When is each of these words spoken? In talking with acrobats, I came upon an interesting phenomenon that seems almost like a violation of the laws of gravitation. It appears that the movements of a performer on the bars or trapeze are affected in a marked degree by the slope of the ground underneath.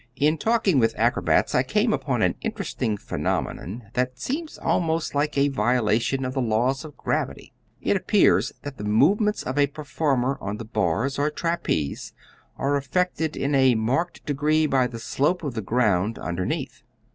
In 0.15 0.39
talking 0.39 0.79
with 0.79 0.97
acrobats, 0.97 1.53
I 1.53 1.61
came 1.61 1.93
upon 1.93 2.23
an 2.23 2.33
interesting 2.41 2.97
phenomenon 2.97 3.83
that 3.93 4.17
seems 4.19 4.57
almost 4.57 5.13
like 5.13 5.37
a 5.37 5.49
violation 5.49 6.25
of 6.25 6.33
the 6.33 6.41
laws 6.41 6.83
of 6.83 6.97
gravitation. 6.97 7.53
It 7.81 7.95
appears 7.95 8.51
that 8.63 8.77
the 8.79 8.83
movements 8.83 9.43
of 9.43 9.59
a 9.59 9.67
performer 9.67 10.39
on 10.41 10.57
the 10.57 10.65
bars 10.65 11.19
or 11.19 11.29
trapeze 11.29 12.13
are 12.57 12.75
affected 12.77 13.37
in 13.37 13.53
a 13.53 13.75
marked 13.75 14.25
degree 14.25 14.65
by 14.65 14.87
the 14.87 14.97
slope 14.97 15.43
of 15.43 15.53
the 15.53 15.61
ground 15.61 16.17
underneath. 16.17 16.81